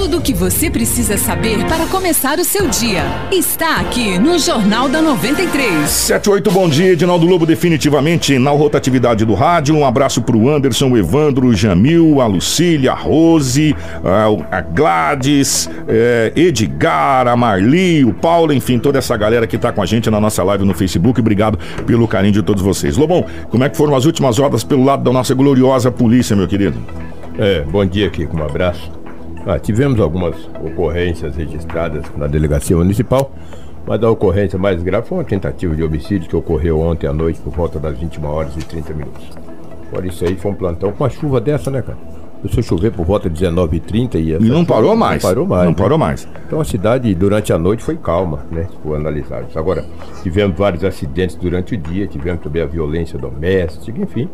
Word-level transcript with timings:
Tudo 0.00 0.16
o 0.16 0.20
que 0.22 0.32
você 0.32 0.70
precisa 0.70 1.18
saber 1.18 1.62
para 1.66 1.84
começar 1.84 2.38
o 2.38 2.44
seu 2.44 2.66
dia 2.68 3.02
está 3.30 3.76
aqui 3.76 4.18
no 4.18 4.38
Jornal 4.38 4.88
da 4.88 5.02
93. 5.02 5.90
78, 5.90 6.50
bom 6.50 6.70
dia, 6.70 6.92
Edinaldo 6.92 7.26
Lobo, 7.26 7.44
definitivamente 7.44 8.38
na 8.38 8.50
rotatividade 8.50 9.26
do 9.26 9.34
rádio. 9.34 9.76
Um 9.76 9.84
abraço 9.84 10.22
pro 10.22 10.48
Anderson, 10.48 10.88
o 10.88 10.96
Evandro, 10.96 11.48
o 11.48 11.54
Jamil, 11.54 12.18
a 12.18 12.26
Lucília, 12.26 12.92
a 12.92 12.94
Rose, 12.94 13.76
a, 14.50 14.62
Gladys, 14.62 15.68
é, 15.86 16.32
Edgar, 16.34 17.28
a 17.28 17.36
Marli, 17.36 18.02
o 18.02 18.14
Paulo, 18.14 18.54
enfim, 18.54 18.78
toda 18.78 18.98
essa 18.98 19.14
galera 19.18 19.46
que 19.46 19.58
tá 19.58 19.70
com 19.70 19.82
a 19.82 19.86
gente 19.86 20.08
na 20.08 20.18
nossa 20.18 20.42
live 20.42 20.64
no 20.64 20.72
Facebook. 20.72 21.20
Obrigado 21.20 21.58
pelo 21.86 22.08
carinho 22.08 22.32
de 22.32 22.42
todos 22.42 22.62
vocês. 22.62 22.96
Lobão, 22.96 23.26
como 23.50 23.64
é 23.64 23.68
que 23.68 23.76
foram 23.76 23.94
as 23.94 24.06
últimas 24.06 24.38
horas 24.38 24.64
pelo 24.64 24.82
lado 24.82 25.04
da 25.04 25.12
nossa 25.12 25.34
gloriosa 25.34 25.90
polícia, 25.90 26.34
meu 26.34 26.48
querido? 26.48 26.78
É, 27.38 27.60
bom 27.64 27.84
dia 27.84 28.06
aqui, 28.06 28.26
com 28.26 28.38
um 28.38 28.44
abraço. 28.44 28.99
Ah, 29.46 29.58
tivemos 29.58 29.98
algumas 30.00 30.36
ocorrências 30.62 31.34
registradas 31.34 32.04
na 32.16 32.26
delegacia 32.26 32.76
municipal, 32.76 33.32
mas 33.86 34.02
a 34.02 34.10
ocorrência 34.10 34.58
mais 34.58 34.82
grave 34.82 35.08
foi 35.08 35.18
uma 35.18 35.24
tentativa 35.24 35.74
de 35.74 35.82
homicídio 35.82 36.28
que 36.28 36.36
ocorreu 36.36 36.80
ontem 36.80 37.06
à 37.06 37.12
noite 37.12 37.40
por 37.40 37.52
volta 37.52 37.78
das 37.78 37.98
21 37.98 38.24
horas 38.26 38.56
e 38.56 38.60
30 38.60 38.94
minutos. 38.94 39.28
Por 39.90 40.04
isso 40.04 40.24
aí 40.24 40.36
foi 40.36 40.50
um 40.50 40.54
plantão 40.54 40.92
com 40.92 41.02
uma 41.02 41.10
chuva 41.10 41.40
dessa, 41.40 41.70
né, 41.70 41.82
cara? 41.82 41.98
Começou 42.40 42.60
a 42.60 42.62
chover 42.62 42.92
por 42.92 43.04
volta 43.04 43.28
de 43.28 43.44
19h30 43.44 44.14
e, 44.14 44.30
e 44.30 44.48
não 44.48 44.64
parou 44.64 44.96
mais. 44.96 45.22
Não 45.22 45.28
parou 45.28 45.46
mais. 45.46 45.64
Não 45.64 45.70
né? 45.72 45.76
parou 45.76 45.98
mais. 45.98 46.28
Então 46.46 46.60
a 46.60 46.64
cidade 46.64 47.14
durante 47.14 47.52
a 47.52 47.58
noite 47.58 47.82
foi 47.82 47.96
calma, 47.96 48.46
né? 48.50 48.66
Se 48.70 48.76
for 48.82 48.96
analisar. 48.96 49.44
Agora, 49.54 49.84
tivemos 50.22 50.56
vários 50.56 50.82
acidentes 50.82 51.36
durante 51.36 51.74
o 51.74 51.76
dia, 51.76 52.06
tivemos 52.06 52.42
também 52.42 52.62
a 52.62 52.66
violência 52.66 53.18
doméstica, 53.18 54.00
enfim. 54.00 54.28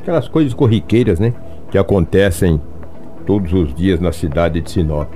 Aquelas 0.00 0.26
coisas 0.26 0.52
corriqueiras, 0.52 1.20
né? 1.20 1.32
Que 1.70 1.78
acontecem 1.78 2.60
todos 3.26 3.52
os 3.52 3.74
dias 3.74 4.00
na 4.00 4.12
cidade 4.12 4.60
de 4.60 4.70
Sinop. 4.70 5.14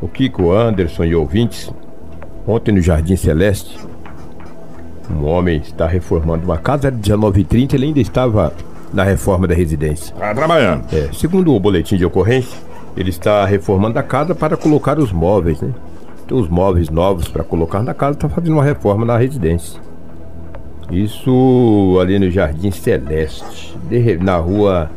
O 0.00 0.08
Kiko 0.08 0.52
Anderson 0.52 1.04
e 1.04 1.14
ouvintes, 1.14 1.72
ontem 2.46 2.72
no 2.72 2.80
Jardim 2.80 3.16
Celeste, 3.16 3.78
um 5.10 5.24
homem 5.26 5.58
está 5.58 5.86
reformando 5.86 6.44
uma 6.44 6.58
casa, 6.58 6.90
de 6.90 7.10
19h30, 7.10 7.74
ele 7.74 7.86
ainda 7.86 8.00
estava 8.00 8.52
na 8.92 9.02
reforma 9.02 9.46
da 9.46 9.54
residência. 9.54 10.12
Está 10.12 10.34
trabalhando. 10.34 10.84
É, 10.92 11.08
segundo 11.12 11.54
o 11.54 11.60
boletim 11.60 11.96
de 11.96 12.04
ocorrência, 12.04 12.58
ele 12.96 13.10
está 13.10 13.44
reformando 13.44 13.98
a 13.98 14.02
casa 14.02 14.34
para 14.34 14.56
colocar 14.56 14.98
os 14.98 15.12
móveis, 15.12 15.60
né? 15.60 15.72
Tem 16.26 16.38
os 16.38 16.48
móveis 16.48 16.90
novos 16.90 17.28
para 17.28 17.42
colocar 17.42 17.82
na 17.82 17.94
casa, 17.94 18.12
está 18.12 18.28
fazendo 18.28 18.52
uma 18.52 18.64
reforma 18.64 19.04
na 19.04 19.16
residência. 19.16 19.80
Isso 20.90 21.98
ali 22.00 22.18
no 22.18 22.30
Jardim 22.30 22.70
Celeste, 22.70 23.76
na 24.20 24.36
rua 24.36 24.90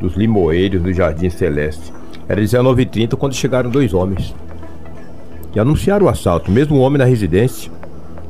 dos 0.00 0.14
Limoeiros 0.14 0.82
do 0.82 0.92
Jardim 0.92 1.30
Celeste. 1.30 1.92
Era 2.28 2.40
19h30 2.40 3.16
quando 3.16 3.34
chegaram 3.34 3.70
dois 3.70 3.92
homens. 3.92 4.34
E 5.54 5.60
anunciaram 5.60 6.06
o 6.06 6.08
assalto, 6.08 6.50
mesmo 6.50 6.76
o 6.76 6.80
homem 6.80 6.98
na 6.98 7.04
residência, 7.04 7.70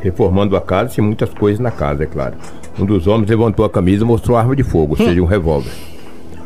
reformando 0.00 0.56
a 0.56 0.60
casa 0.60 0.94
e 0.98 1.00
muitas 1.00 1.30
coisas 1.30 1.60
na 1.60 1.70
casa, 1.70 2.04
é 2.04 2.06
claro. 2.06 2.34
Um 2.78 2.84
dos 2.84 3.06
homens 3.06 3.30
levantou 3.30 3.64
a 3.64 3.70
camisa 3.70 4.04
e 4.04 4.06
mostrou 4.06 4.36
a 4.36 4.40
arma 4.40 4.54
de 4.54 4.62
fogo, 4.62 4.92
ou 4.92 4.96
seja, 4.96 5.22
um 5.22 5.26
revólver. 5.26 5.72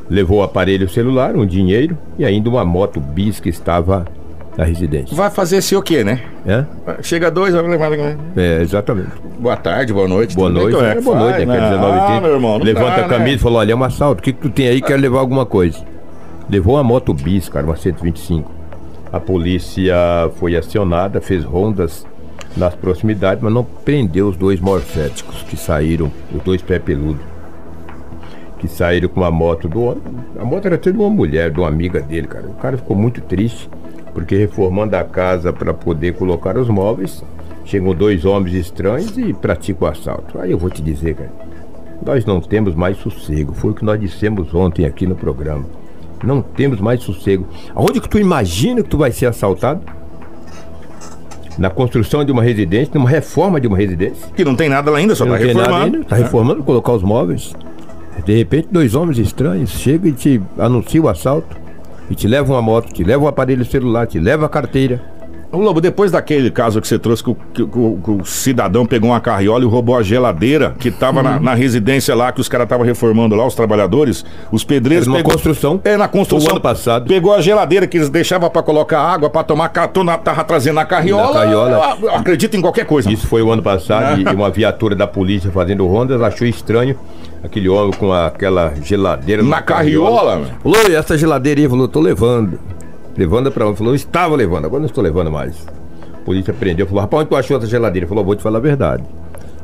Levou 0.08 0.38
o 0.38 0.42
aparelho 0.42 0.88
celular, 0.88 1.36
um 1.36 1.44
dinheiro 1.44 1.98
e 2.18 2.24
ainda 2.24 2.48
uma 2.48 2.64
moto 2.64 3.00
bis 3.00 3.40
que 3.40 3.48
estava 3.48 4.06
na 4.58 4.64
residência. 4.64 5.16
Vai 5.16 5.30
fazer 5.30 5.58
esse 5.58 5.76
o 5.76 5.80
quê, 5.80 6.02
né? 6.02 6.20
É? 6.44 6.64
Chega 7.00 7.30
dois, 7.30 7.54
vai 7.54 7.62
levar. 7.62 8.16
É, 8.36 8.60
exatamente. 8.60 9.10
Boa 9.38 9.56
tarde, 9.56 9.92
boa 9.92 10.08
noite. 10.08 10.34
Boa 10.34 10.50
noite, 10.50 10.74
Então, 10.74 10.84
é, 10.84 11.00
boa 11.00 11.16
faz, 11.16 11.30
noite, 11.30 11.46
né? 11.46 11.54
aquele 11.54 11.70
19 11.70 11.98
Ah, 12.00 12.20
meu 12.20 12.32
irmão, 12.32 12.58
Levanta 12.58 12.96
dá, 12.96 13.06
a 13.06 13.08
camisa 13.08 13.30
né? 13.30 13.32
e 13.34 13.38
falou: 13.38 13.58
olha, 13.60 13.72
é 13.72 13.76
um 13.76 13.84
assalto, 13.84 14.20
o 14.20 14.24
que, 14.24 14.32
que 14.32 14.40
tu 14.40 14.50
tem 14.50 14.66
aí? 14.66 14.82
Quero 14.82 15.00
levar 15.00 15.20
alguma 15.20 15.46
coisa. 15.46 15.78
Levou 16.50 16.74
uma 16.74 16.82
moto 16.82 17.14
bis, 17.14 17.48
cara, 17.48 17.64
uma 17.66 17.76
125. 17.76 18.50
A 19.12 19.20
polícia 19.20 19.94
foi 20.40 20.56
acionada, 20.56 21.20
fez 21.20 21.44
rondas 21.44 22.04
nas 22.56 22.74
proximidades, 22.74 23.40
mas 23.40 23.52
não 23.54 23.62
prendeu 23.62 24.26
os 24.26 24.36
dois 24.36 24.58
morféticos 24.58 25.40
que 25.42 25.56
saíram, 25.56 26.10
os 26.34 26.42
dois 26.42 26.60
pé 26.60 26.80
peludo. 26.80 27.20
Que 28.58 28.66
saíram 28.66 29.08
com 29.08 29.22
a 29.22 29.30
moto 29.30 29.68
do 29.68 29.82
homem. 29.84 30.02
A 30.36 30.44
moto 30.44 30.66
era 30.66 30.74
até 30.74 30.90
de 30.90 30.98
uma 30.98 31.08
mulher, 31.08 31.52
de 31.52 31.60
uma 31.60 31.68
amiga 31.68 32.00
dele, 32.00 32.26
cara. 32.26 32.46
O 32.48 32.54
cara 32.54 32.76
ficou 32.76 32.96
muito 32.96 33.20
triste, 33.20 33.70
porque 34.18 34.34
reformando 34.34 34.96
a 34.96 35.04
casa 35.04 35.52
para 35.52 35.72
poder 35.72 36.14
colocar 36.14 36.58
os 36.58 36.68
móveis, 36.68 37.22
chegam 37.64 37.94
dois 37.94 38.24
homens 38.24 38.52
estranhos 38.52 39.16
e 39.16 39.32
praticam 39.32 39.86
o 39.86 39.90
assalto. 39.92 40.40
Aí 40.40 40.50
eu 40.50 40.58
vou 40.58 40.68
te 40.68 40.82
dizer, 40.82 41.14
cara, 41.14 41.30
nós 42.04 42.26
não 42.26 42.40
temos 42.40 42.74
mais 42.74 42.96
sossego. 42.96 43.54
Foi 43.54 43.70
o 43.70 43.74
que 43.74 43.84
nós 43.84 44.00
dissemos 44.00 44.52
ontem 44.52 44.84
aqui 44.84 45.06
no 45.06 45.14
programa. 45.14 45.66
Não 46.24 46.42
temos 46.42 46.80
mais 46.80 47.00
sossego. 47.00 47.46
Aonde 47.76 48.00
que 48.00 48.08
tu 48.08 48.18
imagina 48.18 48.82
que 48.82 48.88
tu 48.88 48.98
vai 48.98 49.12
ser 49.12 49.26
assaltado? 49.26 49.82
Na 51.56 51.70
construção 51.70 52.24
de 52.24 52.32
uma 52.32 52.42
residência, 52.42 52.90
numa 52.94 53.08
reforma 53.08 53.60
de 53.60 53.68
uma 53.68 53.76
residência. 53.76 54.26
Que 54.34 54.44
não 54.44 54.56
tem 54.56 54.68
nada 54.68 54.90
lá 54.90 54.98
ainda, 54.98 55.14
só 55.14 55.24
tá 55.24 55.30
nada 55.30 55.44
reformando. 55.44 55.96
ainda, 55.96 56.04
tá 56.04 56.16
reformando, 56.16 56.64
colocar 56.64 56.92
os 56.92 57.04
móveis. 57.04 57.54
De 58.24 58.36
repente, 58.36 58.66
dois 58.68 58.96
homens 58.96 59.16
estranhos 59.16 59.70
chegam 59.70 60.10
e 60.10 60.12
te 60.12 60.42
anunciam 60.58 61.04
o 61.04 61.08
assalto. 61.08 61.67
E 62.10 62.14
te 62.14 62.26
levam 62.26 62.56
uma 62.56 62.62
moto, 62.62 62.92
te 62.92 63.04
levam 63.04 63.26
um 63.26 63.28
aparelho 63.28 63.64
celular, 63.64 64.06
te 64.06 64.18
levam 64.18 64.46
a 64.46 64.48
carteira. 64.48 65.00
Ô 65.50 65.56
Lobo, 65.56 65.80
depois 65.80 66.12
daquele 66.12 66.50
caso 66.50 66.78
que 66.78 66.86
você 66.86 66.98
trouxe 66.98 67.24
que 67.24 67.30
o, 67.30 67.34
que 67.54 67.62
o- 67.62 67.98
que 68.04 68.10
o 68.10 68.22
cidadão 68.22 68.84
pegou 68.84 69.08
uma 69.08 69.20
carriola 69.20 69.64
e 69.64 69.66
roubou 69.66 69.96
a 69.96 70.02
geladeira 70.02 70.74
que 70.78 70.90
tava 70.90 71.18
Uhum. 71.20 71.24
na, 71.24 71.40
na 71.40 71.54
residência 71.54 72.14
lá, 72.14 72.30
que 72.30 72.38
os 72.38 72.50
caras 72.50 72.66
estavam 72.66 72.84
reformando 72.84 73.34
lá, 73.34 73.46
os 73.46 73.54
trabalhadores, 73.54 74.26
os 74.52 74.62
pedreiros. 74.62 75.06
Era 75.08 75.16
pegou- 75.16 75.32
construção. 75.32 75.80
É, 75.84 75.96
na 75.96 76.06
construção. 76.06 76.48
O 76.48 76.52
ano 76.52 76.60
passado. 76.60 77.08
Pegou 77.08 77.32
a 77.32 77.40
geladeira 77.40 77.86
que 77.86 77.96
eles 77.96 78.10
deixavam 78.10 78.50
pra 78.50 78.62
colocar 78.62 79.00
água, 79.00 79.30
pra 79.30 79.42
tomar 79.42 79.70
catona, 79.70 80.18
tava 80.18 80.44
trazendo 80.44 80.74
na 80.74 80.84
carriola. 80.84 81.28
Na 81.32 81.40
carriola. 81.40 81.98
Acredita 82.14 82.54
em 82.54 82.60
qualquer 82.60 82.84
coisa. 82.84 83.10
Isso 83.10 83.26
foi 83.26 83.40
o 83.40 83.50
ano 83.50 83.62
passado 83.62 84.20
e 84.20 84.24
uma 84.34 84.50
viatura 84.50 84.94
da 84.94 85.06
polícia 85.06 85.50
fazendo 85.50 85.86
rondas 85.86 86.20
achou 86.20 86.46
estranho 86.46 86.94
aquele 87.42 87.68
homem 87.68 87.92
com 87.92 88.12
aquela 88.12 88.72
geladeira 88.82 89.42
Na 89.42 89.62
carriola, 89.62 90.36
meu. 90.36 90.46
Falou, 90.62 90.90
e 90.90 90.94
essa 90.94 91.16
geladeira 91.16 91.60
aí? 91.60 91.68
Falou, 91.68 91.88
tô 91.88 92.00
levando. 92.00 92.58
Levando 93.16 93.50
pra 93.50 93.66
onde? 93.66 93.78
Falou, 93.78 93.94
estava 93.94 94.36
levando, 94.36 94.64
agora 94.66 94.80
não 94.80 94.86
estou 94.86 95.02
levando 95.02 95.30
mais. 95.30 95.54
A 96.14 96.24
polícia 96.24 96.52
prendeu, 96.54 96.86
falou, 96.86 97.00
rapaz, 97.02 97.20
onde 97.22 97.30
tu 97.30 97.36
achou 97.36 97.56
essa 97.56 97.66
geladeira? 97.66 98.06
Falou, 98.06 98.24
vou 98.24 98.34
te 98.36 98.42
falar 98.42 98.58
a 98.58 98.62
verdade. 98.62 99.02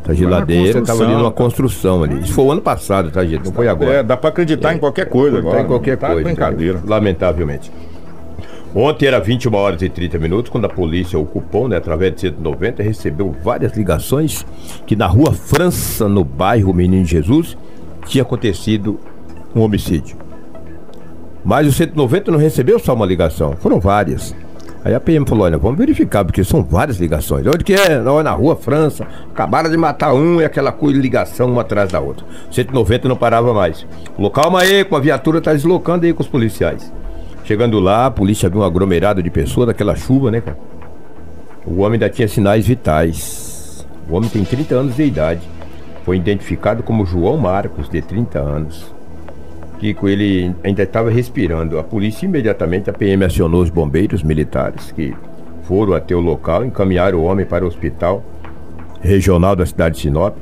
Essa 0.02 0.14
geladeira 0.14 0.80
estava 0.80 1.02
ali 1.04 1.14
numa 1.14 1.30
construção 1.30 2.02
ali. 2.02 2.20
Isso 2.20 2.32
foi 2.34 2.44
o 2.44 2.52
ano 2.52 2.60
passado, 2.60 3.10
tá, 3.10 3.24
gente? 3.24 3.46
Não 3.46 3.52
foi 3.52 3.68
agora. 3.68 3.91
É, 3.94 4.02
dá 4.02 4.16
pra 4.16 4.28
acreditar 4.30 4.74
em 4.74 4.78
qualquer 4.78 5.08
coisa 5.08 5.38
agora. 5.38 5.62
em 5.62 5.66
qualquer 5.66 5.96
Tá 5.96 6.08
coisa. 6.08 6.22
brincadeira. 6.24 6.80
Lamentavelmente. 6.86 7.72
Ontem 8.74 9.06
era 9.06 9.20
21 9.20 9.54
horas 9.54 9.82
e 9.82 9.88
30 9.88 10.18
minutos, 10.18 10.50
quando 10.50 10.64
a 10.64 10.68
polícia 10.68 11.16
ocupou, 11.16 11.68
né, 11.68 11.76
através 11.76 12.12
de 12.12 12.22
190, 12.22 12.82
recebeu 12.82 13.30
várias 13.30 13.76
ligações 13.76 14.44
que 14.84 14.96
na 14.96 15.06
rua 15.06 15.32
França, 15.32 16.08
no 16.08 16.24
bairro 16.24 16.74
Menino 16.74 17.04
Jesus, 17.04 17.56
tinha 18.06 18.22
acontecido 18.22 18.98
um 19.54 19.60
homicídio. 19.60 20.16
Mas 21.44 21.68
o 21.68 21.72
190 21.72 22.32
não 22.32 22.38
recebeu 22.38 22.80
só 22.80 22.94
uma 22.94 23.06
ligação, 23.06 23.52
foram 23.52 23.78
várias. 23.78 24.34
Aí 24.84 24.92
a 24.92 24.98
PM 24.98 25.24
falou: 25.24 25.44
olha, 25.44 25.56
vamos 25.56 25.78
verificar, 25.78 26.24
porque 26.24 26.42
são 26.42 26.62
várias 26.62 26.98
ligações. 26.98 27.46
Onde 27.46 27.62
que 27.62 27.74
é? 27.74 28.00
Não, 28.00 28.18
é 28.18 28.22
na 28.22 28.32
rua 28.32 28.56
França. 28.56 29.06
Acabaram 29.32 29.70
de 29.70 29.76
matar 29.76 30.12
um 30.12 30.41
e 30.41 30.44
aquela 30.44 30.72
coisa, 30.72 31.00
ligação 31.00 31.50
uma 31.50 31.62
atrás 31.62 31.91
da 31.92 32.00
outra. 32.00 32.26
190 32.50 33.08
não 33.08 33.16
parava 33.16 33.54
mais. 33.54 33.86
Falou, 34.16 34.30
calma 34.30 34.60
aí, 34.60 34.84
com 34.84 34.96
a 34.96 35.00
viatura 35.00 35.41
tá 35.41 35.52
deslocando 35.52 36.04
aí 36.04 36.12
com 36.12 36.22
os 36.22 36.28
policiais. 36.28 36.92
Chegando 37.44 37.78
lá, 37.78 38.06
a 38.06 38.10
polícia 38.10 38.49
viu 38.49 38.60
um 38.60 38.65
aglomerado 38.65 39.22
de 39.22 39.28
pessoas 39.28 39.66
daquela 39.66 39.94
chuva, 39.94 40.31
né, 40.31 40.41
cara? 40.41 40.56
O 41.66 41.81
homem 41.81 41.93
ainda 41.93 42.09
tinha 42.09 42.27
sinais 42.27 42.66
vitais. 42.66 43.87
O 44.09 44.16
homem 44.16 44.31
tem 44.31 44.44
30 44.44 44.75
anos 44.75 44.97
de 44.97 45.05
idade. 45.05 45.43
Foi 46.04 46.16
identificado 46.16 46.83
como 46.83 47.04
João 47.04 47.37
Marcos, 47.37 47.88
de 47.88 48.00
30 48.00 48.38
anos. 48.38 48.94
Kiko, 49.78 50.09
ele 50.09 50.54
ainda 50.62 50.83
estava 50.83 51.10
respirando. 51.10 51.78
A 51.78 51.84
polícia 51.84 52.25
imediatamente, 52.25 52.88
a 52.88 52.93
PM 52.93 53.25
acionou 53.25 53.62
os 53.62 53.71
bombeiros 53.71 54.22
militares 54.22 54.91
que 54.93 55.15
foram 55.65 55.95
até 55.95 56.15
o 56.15 56.21
local, 56.21 56.65
encaminharam 56.65 57.18
o 57.18 57.24
homem 57.24 57.45
para 57.45 57.65
o 57.65 57.68
hospital 57.68 58.22
regional 59.01 59.54
da 59.54 59.66
cidade 59.66 59.97
de 59.97 60.03
Sinop. 60.03 60.36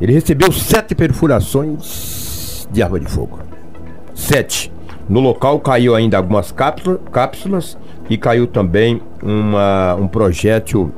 Ele 0.00 0.12
recebeu 0.12 0.50
sete 0.52 0.94
perfurações 0.94 2.66
de 2.70 2.82
arma 2.82 2.98
de 2.98 3.06
fogo. 3.06 3.40
Sete. 4.14 4.75
No 5.08 5.20
local 5.20 5.60
caiu 5.60 5.94
ainda 5.94 6.16
algumas 6.16 6.50
cápsula- 6.50 6.98
cápsulas 7.12 7.78
e 8.10 8.16
caiu 8.16 8.46
também 8.46 9.00
uma, 9.22 9.94
um 9.94 10.08
projétil 10.08 10.90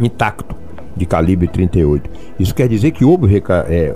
intacto 0.00 0.56
de 0.96 1.06
calibre 1.06 1.46
38. 1.46 2.10
Isso 2.38 2.54
quer 2.54 2.68
dizer 2.68 2.90
que 2.90 3.04
houve 3.04 3.26
reca- 3.26 3.64
é, 3.68 3.94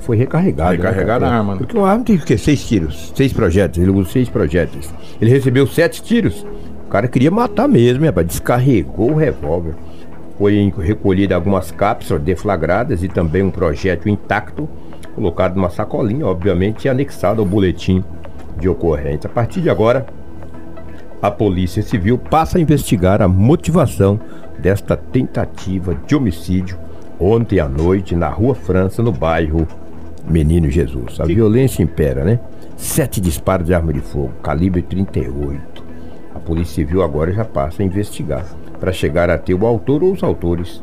foi 0.00 0.16
recarregado. 0.16 0.72
Recarregada 0.76 1.26
né? 1.26 1.32
a 1.32 1.38
arma, 1.38 1.52
né? 1.54 1.58
Porque 1.58 1.76
uma 1.76 1.88
arma 1.90 2.04
tem 2.04 2.16
que 2.16 2.38
seis 2.38 2.66
tiros, 2.66 3.12
seis 3.14 3.32
projéteis. 3.32 3.82
Ele 3.86 3.90
usou 3.92 4.06
seis 4.06 4.28
projéteis. 4.28 4.92
Ele 5.20 5.30
recebeu 5.30 5.66
sete 5.66 6.02
tiros. 6.02 6.46
O 6.86 6.90
cara 6.90 7.06
queria 7.08 7.30
matar 7.30 7.68
mesmo, 7.68 8.04
rapaz. 8.04 8.26
Descarregou 8.26 9.12
o 9.12 9.16
revólver. 9.16 9.74
Foi 10.38 10.72
recolhida 10.78 11.34
algumas 11.34 11.70
cápsulas 11.70 12.22
deflagradas 12.22 13.02
e 13.02 13.08
também 13.08 13.42
um 13.42 13.50
projétil 13.50 14.10
intacto, 14.10 14.68
colocado 15.14 15.54
numa 15.54 15.68
sacolinha, 15.68 16.26
obviamente, 16.26 16.86
e 16.86 16.88
anexado 16.88 17.42
ao 17.42 17.46
boletim 17.46 18.02
de 18.60 18.68
ocorrência. 18.68 19.28
A 19.28 19.32
partir 19.32 19.60
de 19.60 19.70
agora, 19.70 20.06
a 21.20 21.30
Polícia 21.30 21.82
Civil 21.82 22.16
passa 22.18 22.58
a 22.58 22.60
investigar 22.60 23.20
a 23.20 23.28
motivação 23.28 24.20
desta 24.58 24.96
tentativa 24.96 25.94
de 26.06 26.14
homicídio 26.14 26.78
ontem 27.18 27.60
à 27.60 27.68
noite 27.68 28.14
na 28.14 28.28
Rua 28.28 28.54
França, 28.54 29.02
no 29.02 29.12
bairro 29.12 29.66
Menino 30.28 30.70
Jesus. 30.70 31.18
A 31.20 31.24
violência 31.24 31.82
impera, 31.82 32.24
né? 32.24 32.40
Sete 32.76 33.20
disparos 33.20 33.66
de 33.66 33.74
arma 33.74 33.92
de 33.92 34.00
fogo, 34.00 34.32
calibre 34.42 34.80
38. 34.82 35.84
A 36.34 36.38
Polícia 36.38 36.76
Civil 36.76 37.02
agora 37.02 37.32
já 37.32 37.44
passa 37.44 37.82
a 37.82 37.86
investigar 37.86 38.44
para 38.78 38.92
chegar 38.92 39.28
a 39.28 39.36
ter 39.36 39.54
o 39.54 39.66
autor 39.66 40.02
ou 40.02 40.12
os 40.12 40.22
autores 40.22 40.82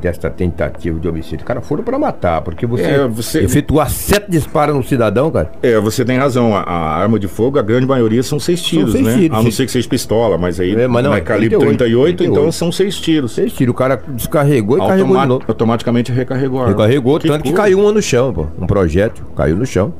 desta 0.00 0.30
tentativa 0.30 0.98
de 0.98 1.08
homicídio. 1.08 1.44
Cara, 1.44 1.60
foram 1.60 1.82
para 1.82 1.98
matar, 1.98 2.42
porque 2.42 2.66
você, 2.66 2.82
é, 2.82 3.08
você 3.08 3.40
efetuar 3.40 3.90
sete 3.90 4.30
disparos 4.30 4.74
no 4.74 4.82
cidadão, 4.82 5.30
cara. 5.30 5.50
É, 5.62 5.78
você 5.78 6.04
tem 6.04 6.18
razão. 6.18 6.54
A, 6.54 6.60
a, 6.62 6.96
arma 6.96 7.18
de 7.18 7.28
fogo, 7.28 7.58
a 7.58 7.62
grande 7.62 7.86
maioria 7.86 8.22
são 8.22 8.38
seis 8.38 8.62
tiros, 8.62 8.92
são 8.92 9.02
seis 9.02 9.06
né? 9.06 9.22
Tiros, 9.22 9.38
a 9.38 9.42
não 9.42 9.50
ser 9.50 9.66
que 9.66 9.72
seja 9.72 9.88
pistola, 9.88 10.38
mas 10.38 10.60
aí 10.60 10.74
é, 10.74 10.86
mas 10.86 11.04
não, 11.04 11.14
é 11.14 11.20
calibre 11.20 11.58
38, 11.58 11.78
38, 11.78 12.16
38, 12.16 12.24
então 12.24 12.52
são 12.52 12.72
seis 12.72 12.98
tiros. 12.98 13.32
Seis 13.32 13.52
tiros. 13.52 13.72
O 13.72 13.76
cara 13.76 14.00
descarregou 14.08 14.76
e 14.76 14.80
Automa 14.80 14.96
carregou 14.96 15.20
de 15.20 15.26
novo. 15.26 15.44
Automaticamente 15.48 16.12
recarregou 16.12 16.60
a 16.60 16.62
arma. 16.64 16.72
Recarregou, 16.74 17.18
que 17.18 17.28
tanto 17.28 17.44
que 17.44 17.52
caiu 17.52 17.80
uma 17.80 17.92
no 17.92 18.02
chão, 18.02 18.32
pô. 18.32 18.46
Um 18.58 18.66
projétil, 18.66 19.24
caiu 19.36 19.56
no 19.56 19.66
chão. 19.66 19.92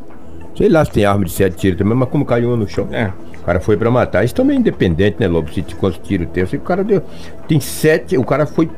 Sei 0.56 0.68
lá 0.68 0.84
se 0.84 0.90
tem 0.90 1.04
arma 1.04 1.24
de 1.24 1.30
sete 1.30 1.56
tiros 1.56 1.78
também, 1.78 1.94
mas 1.94 2.08
como 2.08 2.24
caiu 2.24 2.48
uma 2.48 2.56
no 2.56 2.68
chão. 2.68 2.88
É. 2.90 3.12
O 3.40 3.44
cara 3.44 3.60
foi 3.60 3.76
pra 3.76 3.90
matar. 3.90 4.24
Isso 4.24 4.34
também 4.34 4.56
é 4.56 4.60
independente, 4.60 5.16
né, 5.20 5.28
Lobo? 5.28 5.52
Se 5.52 5.62
quantos 5.62 6.00
tiros 6.06 6.28
tem. 6.32 6.42
Eu 6.42 6.48
sei 6.48 6.58
que 6.58 6.64
o 6.64 6.68
cara 6.68 6.82
deu. 6.82 7.00
Tem 7.46 7.60
sete. 7.60 8.18
O 8.18 8.24
cara 8.24 8.44
foi 8.44 8.68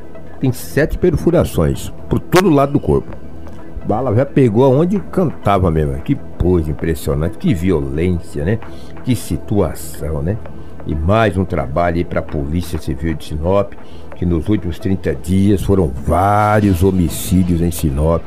tem 0.41 0.51
sete 0.51 0.97
perfurações 0.97 1.93
por 2.09 2.19
todo 2.19 2.49
lado 2.49 2.73
do 2.73 2.79
corpo. 2.79 3.15
Bala 3.85 4.13
já 4.15 4.25
pegou 4.25 4.63
aonde 4.63 4.99
cantava 5.11 5.69
mesmo. 5.69 5.93
Que 6.01 6.15
pose 6.15 6.71
impressionante, 6.71 7.37
que 7.37 7.53
violência, 7.53 8.43
né? 8.43 8.59
Que 9.03 9.15
situação, 9.15 10.23
né? 10.23 10.37
E 10.87 10.95
mais 10.95 11.37
um 11.37 11.45
trabalho 11.45 11.97
aí 11.97 12.03
para 12.03 12.19
a 12.19 12.23
Polícia 12.23 12.79
Civil 12.79 13.13
de 13.13 13.25
Sinop, 13.25 13.73
que 14.15 14.25
nos 14.25 14.49
últimos 14.49 14.79
30 14.79 15.13
dias 15.15 15.61
foram 15.61 15.87
vários 15.87 16.83
homicídios 16.83 17.61
em 17.61 17.69
Sinop. 17.69 18.23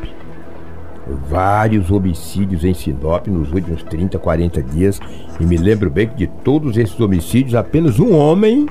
Vários 1.29 1.91
homicídios 1.91 2.65
em 2.65 2.75
Sinop 2.75 3.27
nos 3.27 3.53
últimos 3.53 3.83
30, 3.83 4.19
40 4.21 4.63
dias. 4.63 5.01
E 5.41 5.45
me 5.45 5.57
lembro 5.57 5.91
bem 5.91 6.09
que 6.09 6.15
de 6.15 6.27
todos 6.45 6.77
esses 6.77 6.99
homicídios, 7.01 7.57
apenas 7.57 7.99
um 7.99 8.17
homem 8.17 8.67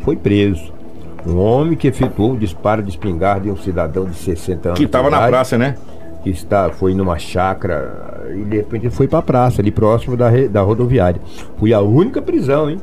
foi 0.00 0.16
preso. 0.16 0.81
Um 1.26 1.38
homem 1.38 1.76
que 1.76 1.86
efetuou 1.86 2.32
um 2.32 2.36
disparo 2.36 2.82
de 2.82 2.90
espingarda 2.90 3.46
em 3.46 3.50
um 3.50 3.56
cidadão 3.56 4.04
de 4.06 4.16
60 4.16 4.68
anos. 4.70 4.78
Que 4.78 4.86
estava 4.86 5.08
na 5.08 5.26
praça, 5.26 5.56
né? 5.56 5.76
Que 6.22 6.30
está, 6.30 6.70
foi 6.70 6.94
numa 6.94 7.18
chácara 7.18 8.22
e 8.34 8.42
de 8.44 8.56
repente 8.56 8.90
foi 8.90 9.08
para 9.08 9.18
a 9.18 9.22
praça, 9.22 9.60
ali 9.60 9.70
próximo 9.70 10.16
da, 10.16 10.30
da 10.48 10.62
rodoviária. 10.62 11.20
Foi 11.58 11.72
a 11.72 11.80
única 11.80 12.20
prisão, 12.20 12.70
hein? 12.70 12.80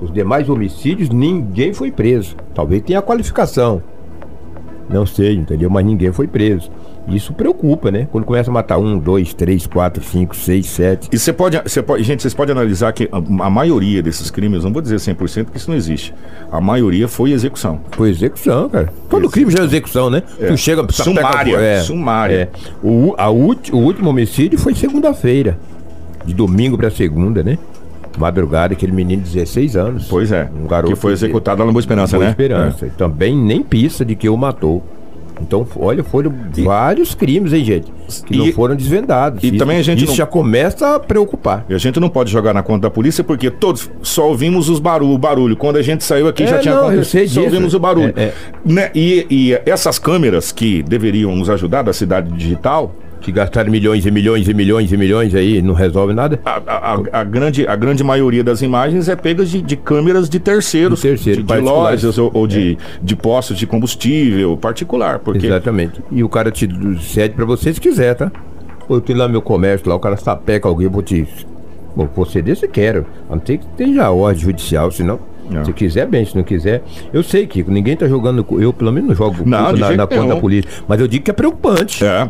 Os 0.00 0.12
demais 0.12 0.48
homicídios, 0.48 1.08
ninguém 1.08 1.72
foi 1.72 1.90
preso. 1.90 2.36
Talvez 2.54 2.82
tenha 2.82 2.98
a 2.98 3.02
qualificação. 3.02 3.82
Não 4.88 5.06
sei, 5.06 5.34
entendeu? 5.34 5.70
Mas 5.70 5.84
ninguém 5.84 6.12
foi 6.12 6.26
preso. 6.26 6.70
Isso 7.08 7.32
preocupa, 7.32 7.90
né? 7.90 8.08
Quando 8.10 8.24
começa 8.24 8.50
a 8.50 8.52
matar 8.52 8.78
um, 8.78 8.98
dois, 8.98 9.32
três, 9.32 9.66
quatro, 9.66 10.02
cinco, 10.02 10.34
seis, 10.34 10.66
sete. 10.66 11.08
E 11.12 11.18
você 11.18 11.32
pode, 11.32 11.58
você 11.58 11.82
pode. 11.82 12.02
Gente, 12.02 12.22
vocês 12.22 12.34
podem 12.34 12.52
analisar 12.52 12.92
que 12.92 13.08
a, 13.12 13.16
a, 13.46 13.50
maioria 13.50 14.02
desses 14.02 14.30
crimes, 14.30 14.64
não 14.64 14.72
vou 14.72 14.82
dizer 14.82 14.96
100%, 14.96 15.44
porque 15.44 15.58
isso 15.58 15.70
não 15.70 15.76
existe. 15.76 16.12
A 16.50 16.60
maioria 16.60 17.06
foi 17.06 17.30
execução. 17.30 17.80
Foi 17.92 18.10
execução, 18.10 18.68
cara. 18.68 18.92
Todo 19.08 19.30
crime 19.30 19.52
já 19.52 19.60
é 19.60 19.64
execução, 19.64 20.10
né? 20.10 20.22
É. 20.40 20.48
Tu 20.48 20.56
chega. 20.56 20.84
Sumária. 20.90 21.56
É, 21.56 21.80
sumária. 21.80 22.34
É. 22.34 22.48
O, 22.82 23.14
a, 23.16 23.30
o 23.30 23.78
último 23.78 24.10
homicídio 24.10 24.58
foi 24.58 24.74
segunda-feira. 24.74 25.58
De 26.24 26.34
domingo 26.34 26.76
para 26.76 26.90
segunda, 26.90 27.42
né? 27.42 27.56
madrugada, 28.18 28.72
aquele 28.72 28.92
menino 28.92 29.22
de 29.22 29.30
16 29.30 29.76
anos. 29.76 30.06
Pois 30.08 30.32
é. 30.32 30.48
Um 30.58 30.66
garoto. 30.66 30.92
Que 30.94 30.98
foi 30.98 31.12
executado 31.12 31.60
lá 31.60 31.66
na 31.66 31.72
Boa 31.72 31.80
Esperança, 31.80 32.16
Boa 32.16 32.24
né? 32.24 32.30
Esperança. 32.30 32.86
É. 32.86 32.88
Também 32.88 33.36
nem 33.36 33.62
pista 33.62 34.04
de 34.04 34.16
que 34.16 34.28
o 34.28 34.36
matou. 34.36 34.82
Então, 35.40 35.66
olha, 35.76 36.02
foram 36.02 36.32
e, 36.56 36.62
vários 36.62 37.14
crimes, 37.14 37.52
hein, 37.52 37.64
gente? 37.64 37.92
Que 38.24 38.34
e, 38.34 38.38
não 38.38 38.52
foram 38.52 38.74
desvendados. 38.74 39.42
E 39.42 39.48
isso, 39.48 39.58
também 39.58 39.78
a 39.78 39.82
gente 39.82 39.98
isso 39.98 40.12
não... 40.12 40.16
já 40.16 40.26
começa 40.26 40.94
a 40.94 41.00
preocupar. 41.00 41.64
E 41.68 41.74
a 41.74 41.78
gente 41.78 42.00
não 42.00 42.08
pode 42.08 42.30
jogar 42.30 42.54
na 42.54 42.62
conta 42.62 42.82
da 42.82 42.90
polícia 42.90 43.22
porque 43.22 43.50
todos 43.50 43.90
só 44.02 44.28
ouvimos 44.28 44.68
os 44.68 44.80
barulho, 44.80 45.12
o 45.12 45.18
barulho. 45.18 45.56
Quando 45.56 45.76
a 45.76 45.82
gente 45.82 46.04
saiu 46.04 46.28
aqui 46.28 46.44
é, 46.44 46.46
já 46.46 46.58
tinha 46.58 46.74
não, 46.74 46.88
acontecido. 46.88 47.28
Só 47.28 47.42
ouvimos 47.42 47.74
o 47.74 47.78
barulho. 47.78 48.14
É, 48.16 48.24
é. 48.24 48.34
Né? 48.64 48.90
E, 48.94 49.26
e 49.30 49.60
essas 49.66 49.98
câmeras 49.98 50.52
que 50.52 50.82
deveriam 50.82 51.34
nos 51.36 51.50
ajudar 51.50 51.82
da 51.82 51.92
cidade 51.92 52.32
digital, 52.32 52.94
que 53.20 53.32
gastaram 53.32 53.70
milhões 53.70 54.06
e 54.06 54.10
milhões 54.10 54.48
e 54.48 54.54
milhões 54.54 54.92
e 54.92 54.96
milhões 54.96 55.34
aí 55.34 55.60
não 55.62 55.74
resolve 55.74 56.12
nada? 56.12 56.40
A, 56.44 56.60
a, 56.66 57.20
a 57.20 57.24
grande, 57.24 57.66
a 57.66 57.76
grande 57.76 58.04
maioria 58.04 58.44
das 58.44 58.62
imagens 58.62 59.08
é 59.08 59.16
pega 59.16 59.44
de, 59.44 59.60
de 59.62 59.76
câmeras 59.76 60.28
de 60.28 60.38
terceiros, 60.38 61.00
de, 61.00 61.08
terceiro, 61.08 61.42
de, 61.42 61.52
de 61.52 61.60
lojas 61.60 62.18
ou, 62.18 62.30
ou 62.32 62.46
de, 62.46 62.72
é. 62.72 62.98
de 63.02 63.16
postos 63.16 63.58
de 63.58 63.66
combustível 63.66 64.56
particular. 64.56 65.18
Porque... 65.18 65.46
Exatamente. 65.46 66.00
E 66.10 66.22
o 66.22 66.28
cara 66.28 66.50
te 66.50 66.68
cede 67.00 67.34
para 67.34 67.44
você 67.44 67.72
se 67.72 67.80
quiser, 67.80 68.14
tá? 68.14 68.30
eu 68.88 69.00
tenho 69.00 69.18
lá 69.18 69.28
meu 69.28 69.42
comércio, 69.42 69.88
lá 69.88 69.94
o 69.94 70.00
cara 70.00 70.16
sapeca 70.16 70.68
alguém, 70.68 70.86
eu 70.86 70.90
vou 70.90 71.02
te. 71.02 71.26
Bom, 71.94 72.08
vou 72.14 72.26
ceder 72.26 72.56
se 72.56 72.68
quero. 72.68 73.06
Não 73.28 73.38
ter 73.38 73.58
que 73.58 73.66
ter 73.68 73.92
já 73.92 74.10
ordem 74.10 74.42
judicial, 74.42 74.90
senão. 74.90 75.18
Não. 75.50 75.64
Se 75.64 75.72
quiser, 75.72 76.06
bem, 76.06 76.24
se 76.24 76.36
não 76.36 76.42
quiser. 76.42 76.82
Eu 77.12 77.22
sei, 77.22 77.46
Kiko, 77.46 77.70
ninguém 77.70 77.96
tá 77.96 78.06
jogando. 78.06 78.44
Eu, 78.60 78.72
pelo 78.72 78.92
menos, 78.92 79.10
não 79.10 79.16
jogo 79.16 79.36
não, 79.46 79.72
na, 79.72 79.92
na 79.92 80.06
conta 80.06 80.34
da 80.34 80.36
polícia. 80.36 80.70
Mas 80.86 81.00
eu 81.00 81.08
digo 81.08 81.24
que 81.24 81.30
é 81.30 81.34
preocupante. 81.34 82.04
É. 82.04 82.28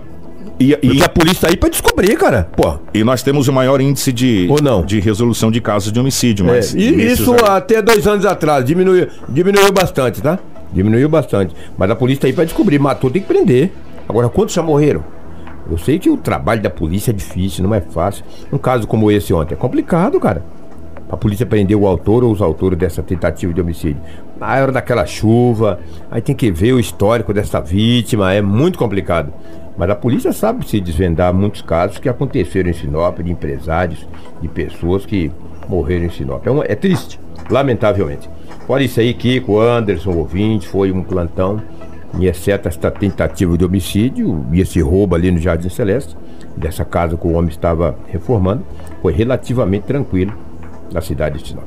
E, 0.58 0.76
e 0.82 1.02
a 1.02 1.08
polícia 1.08 1.42
tá 1.42 1.48
aí 1.48 1.56
pra 1.56 1.68
descobrir, 1.68 2.16
cara. 2.16 2.48
Pô. 2.56 2.78
E 2.94 3.04
nós 3.04 3.22
temos 3.22 3.46
o 3.46 3.52
maior 3.52 3.80
índice 3.80 4.12
de, 4.12 4.46
Ou 4.48 4.62
não. 4.62 4.84
de 4.84 5.00
resolução 5.00 5.50
de 5.50 5.60
casos 5.60 5.92
de 5.92 6.00
homicídio. 6.00 6.46
Mas 6.46 6.74
é, 6.74 6.78
e 6.78 7.12
isso 7.12 7.34
até 7.44 7.82
dois 7.82 8.06
anos 8.06 8.24
atrás 8.24 8.64
diminuiu, 8.64 9.06
diminuiu 9.28 9.70
bastante, 9.72 10.22
tá? 10.22 10.38
Diminuiu 10.72 11.08
bastante. 11.08 11.54
Mas 11.76 11.90
a 11.90 11.94
polícia 11.96 12.22
tá 12.22 12.26
aí 12.26 12.32
pra 12.32 12.44
descobrir. 12.44 12.78
Matou, 12.78 13.10
tem 13.10 13.20
que 13.20 13.28
prender. 13.28 13.70
Agora, 14.08 14.28
quantos 14.28 14.54
já 14.54 14.62
morreram? 14.62 15.04
Eu 15.70 15.76
sei 15.76 15.98
que 15.98 16.08
o 16.08 16.16
trabalho 16.16 16.62
da 16.62 16.70
polícia 16.70 17.10
é 17.10 17.14
difícil, 17.14 17.64
não 17.64 17.74
é 17.74 17.80
fácil. 17.80 18.24
Um 18.52 18.58
caso 18.58 18.86
como 18.86 19.10
esse 19.10 19.34
ontem 19.34 19.54
é 19.54 19.56
complicado, 19.56 20.18
cara. 20.20 20.42
A 21.08 21.16
polícia 21.16 21.46
prender 21.46 21.76
o 21.76 21.86
autor 21.86 22.24
ou 22.24 22.32
os 22.32 22.42
autores 22.42 22.78
dessa 22.78 23.02
tentativa 23.02 23.52
de 23.52 23.60
homicídio. 23.60 24.02
Na 24.38 24.54
hora 24.54 24.72
daquela 24.72 25.06
chuva, 25.06 25.78
aí 26.10 26.20
tem 26.20 26.34
que 26.34 26.50
ver 26.50 26.72
o 26.72 26.80
histórico 26.80 27.32
dessa 27.32 27.60
vítima, 27.60 28.32
é 28.32 28.42
muito 28.42 28.78
complicado. 28.78 29.32
Mas 29.76 29.90
a 29.90 29.94
polícia 29.94 30.32
sabe 30.32 30.66
se 30.68 30.80
desvendar 30.80 31.32
muitos 31.32 31.62
casos 31.62 31.98
que 31.98 32.08
aconteceram 32.08 32.70
em 32.70 32.72
Sinop, 32.72 33.18
de 33.20 33.30
empresários, 33.30 34.06
de 34.40 34.48
pessoas 34.48 35.06
que 35.06 35.30
morreram 35.68 36.06
em 36.06 36.10
Sinop. 36.10 36.44
É, 36.46 36.72
é 36.72 36.74
triste, 36.74 37.20
lamentavelmente. 37.48 38.28
Fora 38.66 38.82
isso 38.82 38.98
aí, 38.98 39.14
Kiko, 39.14 39.60
Anderson, 39.60 40.12
ouvinte, 40.12 40.66
foi 40.66 40.90
um 40.90 41.04
plantão, 41.04 41.62
e 42.18 42.26
exceto 42.26 42.68
esta 42.68 42.90
tentativa 42.90 43.56
de 43.56 43.64
homicídio 43.64 44.44
e 44.52 44.60
esse 44.60 44.80
roubo 44.80 45.14
ali 45.14 45.30
no 45.30 45.38
Jardim 45.38 45.68
Celeste, 45.68 46.16
dessa 46.56 46.84
casa 46.84 47.16
que 47.16 47.26
o 47.26 47.32
homem 47.32 47.50
estava 47.50 47.96
reformando, 48.08 48.64
foi 49.02 49.12
relativamente 49.12 49.84
tranquilo 49.84 50.32
na 50.92 51.00
cidade 51.00 51.42
de 51.42 51.48
Sinop. 51.48 51.66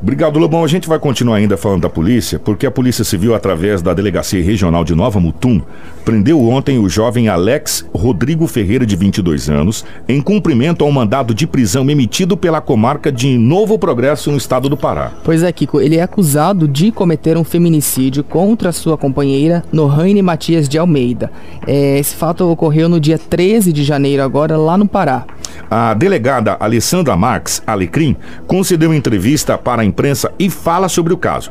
Obrigado, 0.00 0.38
Lobão. 0.38 0.62
A 0.62 0.68
gente 0.68 0.88
vai 0.88 0.98
continuar 0.98 1.36
ainda 1.36 1.56
falando 1.56 1.82
da 1.82 1.90
polícia, 1.90 2.38
porque 2.38 2.66
a 2.66 2.70
Polícia 2.70 3.02
Civil, 3.02 3.34
através 3.34 3.82
da 3.82 3.92
Delegacia 3.92 4.42
Regional 4.42 4.84
de 4.84 4.94
Nova 4.94 5.18
Mutum, 5.18 5.60
prendeu 6.04 6.40
ontem 6.48 6.78
o 6.78 6.88
jovem 6.88 7.28
Alex 7.28 7.84
Rodrigo 7.92 8.46
Ferreira, 8.46 8.86
de 8.86 8.94
22 8.94 9.50
anos, 9.50 9.84
em 10.08 10.20
cumprimento 10.20 10.84
ao 10.84 10.92
mandado 10.92 11.34
de 11.34 11.46
prisão 11.48 11.90
emitido 11.90 12.36
pela 12.36 12.60
comarca 12.60 13.10
de 13.10 13.36
Novo 13.36 13.76
Progresso, 13.76 14.30
no 14.30 14.36
estado 14.36 14.68
do 14.68 14.76
Pará. 14.76 15.12
Pois 15.24 15.42
é, 15.42 15.50
Kiko, 15.50 15.80
ele 15.80 15.96
é 15.96 16.02
acusado 16.02 16.68
de 16.68 16.92
cometer 16.92 17.36
um 17.36 17.44
feminicídio 17.44 18.22
contra 18.22 18.70
sua 18.70 18.96
companheira 18.96 19.64
Noraine 19.72 20.22
Matias 20.22 20.68
de 20.68 20.78
Almeida. 20.78 21.30
É, 21.66 21.98
esse 21.98 22.14
fato 22.14 22.48
ocorreu 22.48 22.88
no 22.88 23.00
dia 23.00 23.18
13 23.18 23.72
de 23.72 23.82
janeiro, 23.82 24.22
agora, 24.22 24.56
lá 24.56 24.78
no 24.78 24.86
Pará. 24.86 25.26
A 25.70 25.94
delegada 25.94 26.56
Alessandra 26.58 27.16
Marques 27.16 27.62
Alecrim 27.66 28.16
concedeu 28.46 28.92
entrevista 28.94 29.58
para 29.58 29.82
a 29.82 29.84
imprensa 29.84 30.32
e 30.38 30.48
fala 30.50 30.88
sobre 30.88 31.12
o 31.12 31.16
caso. 31.16 31.50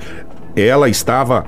Ela 0.55 0.89
estava 0.89 1.45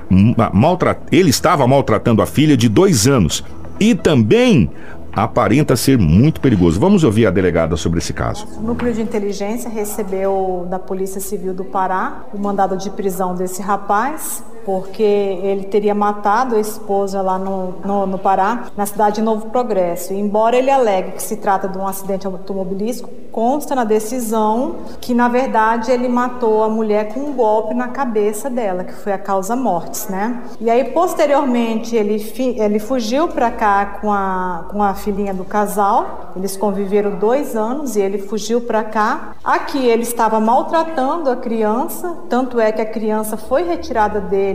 maltrat... 0.52 0.98
Ele 1.10 1.30
estava 1.30 1.66
maltratando 1.66 2.22
a 2.22 2.26
filha 2.26 2.56
de 2.56 2.68
dois 2.68 3.06
anos 3.08 3.44
e 3.80 3.94
também 3.94 4.70
aparenta 5.12 5.74
ser 5.74 5.98
muito 5.98 6.40
perigoso. 6.40 6.78
Vamos 6.78 7.02
ouvir 7.02 7.26
a 7.26 7.30
delegada 7.30 7.76
sobre 7.76 7.98
esse 7.98 8.12
caso. 8.12 8.46
O 8.58 8.62
núcleo 8.62 8.92
de 8.92 9.02
inteligência 9.02 9.68
recebeu 9.68 10.66
da 10.70 10.78
Polícia 10.78 11.20
Civil 11.20 11.52
do 11.52 11.64
Pará 11.64 12.24
o 12.32 12.38
mandado 12.38 12.76
de 12.76 12.90
prisão 12.90 13.34
desse 13.34 13.60
rapaz 13.60 14.44
porque 14.64 15.02
ele 15.02 15.64
teria 15.64 15.94
matado 15.94 16.56
a 16.56 16.60
esposa 16.60 17.20
lá 17.22 17.38
no, 17.38 17.74
no, 17.84 18.06
no 18.06 18.18
Pará, 18.18 18.66
na 18.76 18.86
cidade 18.86 19.16
de 19.16 19.22
Novo 19.22 19.46
Progresso. 19.46 20.12
Embora 20.12 20.56
ele 20.56 20.70
alegue 20.70 21.12
que 21.12 21.22
se 21.22 21.36
trata 21.36 21.68
de 21.68 21.78
um 21.78 21.86
acidente 21.86 22.26
automobilístico, 22.26 23.10
consta 23.30 23.74
na 23.74 23.84
decisão 23.84 24.76
que, 25.00 25.14
na 25.14 25.28
verdade, 25.28 25.90
ele 25.90 26.08
matou 26.08 26.62
a 26.62 26.68
mulher 26.68 27.14
com 27.14 27.20
um 27.20 27.32
golpe 27.32 27.74
na 27.74 27.88
cabeça 27.88 28.50
dela, 28.50 28.84
que 28.84 28.92
foi 28.92 29.12
a 29.12 29.18
causa 29.18 29.54
mortes, 29.54 30.08
né? 30.08 30.42
E 30.60 30.68
aí, 30.68 30.84
posteriormente, 30.84 31.94
ele, 31.96 32.22
ele 32.56 32.78
fugiu 32.78 33.28
para 33.28 33.50
cá 33.50 33.98
com 34.00 34.12
a, 34.12 34.66
com 34.70 34.82
a 34.82 34.94
filhinha 34.94 35.32
do 35.32 35.44
casal, 35.44 36.32
eles 36.36 36.56
conviveram 36.56 37.12
dois 37.16 37.56
anos 37.56 37.96
e 37.96 38.00
ele 38.00 38.18
fugiu 38.18 38.60
para 38.60 38.84
cá. 38.84 39.32
Aqui 39.42 39.86
ele 39.86 40.02
estava 40.02 40.40
maltratando 40.40 41.30
a 41.30 41.36
criança, 41.36 42.16
tanto 42.28 42.60
é 42.60 42.72
que 42.72 42.82
a 42.82 42.86
criança 42.86 43.36
foi 43.36 43.62
retirada 43.62 44.20
dele 44.20 44.49